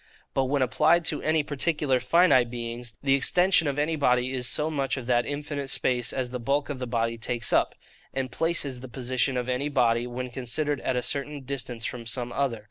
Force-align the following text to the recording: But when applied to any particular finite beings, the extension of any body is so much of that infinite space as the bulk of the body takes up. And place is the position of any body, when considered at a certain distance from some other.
But 0.33 0.45
when 0.45 0.63
applied 0.63 1.05
to 1.05 1.21
any 1.21 1.43
particular 1.43 1.99
finite 1.99 2.49
beings, 2.49 2.95
the 3.03 3.13
extension 3.13 3.67
of 3.67 3.77
any 3.77 3.95
body 3.95 4.31
is 4.31 4.47
so 4.47 4.71
much 4.71 4.97
of 4.97 5.05
that 5.05 5.27
infinite 5.27 5.69
space 5.69 6.11
as 6.11 6.31
the 6.31 6.39
bulk 6.39 6.69
of 6.69 6.79
the 6.79 6.87
body 6.87 7.19
takes 7.19 7.53
up. 7.53 7.75
And 8.11 8.31
place 8.31 8.65
is 8.65 8.79
the 8.81 8.87
position 8.89 9.37
of 9.37 9.47
any 9.47 9.69
body, 9.69 10.07
when 10.07 10.31
considered 10.31 10.81
at 10.81 10.95
a 10.95 11.03
certain 11.03 11.41
distance 11.41 11.85
from 11.85 12.07
some 12.07 12.31
other. 12.31 12.59